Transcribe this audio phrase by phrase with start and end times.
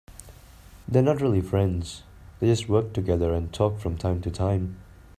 [0.87, 2.01] They are not really friends,
[2.39, 4.77] they just work together and talk from time to time.